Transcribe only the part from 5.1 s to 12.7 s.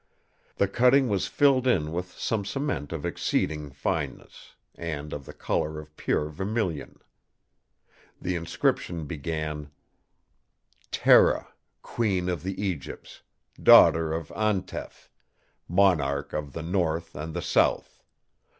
of the colour of pure vermilion. The inscription began: "'Tera, Queen of the